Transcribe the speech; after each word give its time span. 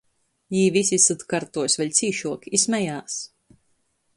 Jī 0.55 0.61
vysi 0.77 0.97
syt 1.03 1.25
kartuos 1.33 1.77
vēļ 1.81 1.91
cīšuok 1.99 2.49
i 2.59 2.61
smejās. 2.65 3.19